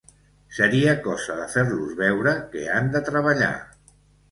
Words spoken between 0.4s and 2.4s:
Seria cosa de fer-los veure